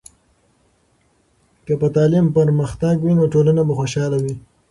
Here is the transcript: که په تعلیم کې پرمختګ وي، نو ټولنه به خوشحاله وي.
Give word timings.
که 1.65 1.73
په 1.81 1.87
تعلیم 1.95 2.25
کې 2.29 2.35
پرمختګ 2.37 2.95
وي، 3.01 3.13
نو 3.19 3.23
ټولنه 3.33 3.61
به 3.67 3.73
خوشحاله 3.79 4.17
وي. 4.23 4.33